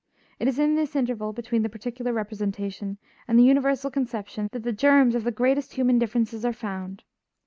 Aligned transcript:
It 0.39 0.47
is 0.47 0.57
in 0.57 0.73
this 0.73 0.95
interval 0.95 1.31
between 1.31 1.61
the 1.61 1.69
particular 1.69 2.11
representation 2.11 2.97
and 3.27 3.37
the 3.37 3.43
universal 3.43 3.91
conception 3.91 4.49
that 4.51 4.63
the 4.63 4.73
germs 4.73 5.13
of 5.13 5.23
the 5.25 5.31
greatest 5.31 5.73
human 5.73 5.99
differences 5.99 6.43
are 6.43 6.53
found. 6.53 7.03